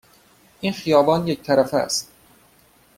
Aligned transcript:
این 0.61 0.73
خیابان 0.73 1.27
یک 1.27 1.41
طرفه 1.43 1.77
است. 1.77 2.11